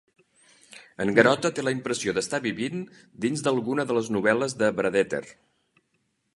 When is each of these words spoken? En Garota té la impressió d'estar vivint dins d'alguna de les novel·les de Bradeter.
En 1.03 1.11
Garota 1.19 1.51
té 1.59 1.65
la 1.65 1.73
impressió 1.75 2.15
d'estar 2.17 2.39
vivint 2.47 2.81
dins 3.27 3.45
d'alguna 3.49 3.87
de 3.91 3.99
les 4.01 4.13
novel·les 4.19 4.59
de 4.63 4.75
Bradeter. 4.81 5.25